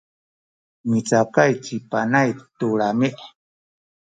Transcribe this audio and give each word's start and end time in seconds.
micakay 0.89 1.51
ci 1.63 1.75
Panay 1.91 2.29
tu 2.57 2.67
lami’. 2.79 3.09